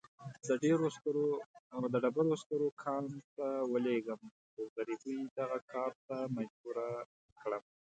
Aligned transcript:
د 1.93 1.95
ډبرو 2.03 2.33
سکرو 2.43 2.67
کان 2.81 3.05
ته 3.35 3.47
ولېږم، 3.71 4.21
خو 4.51 4.61
غريبۍ 4.75 5.17
دغه 5.37 5.57
کار 5.71 5.91
ته 6.07 6.17
مجبوره 6.37 6.87
کړمه. 7.39 7.69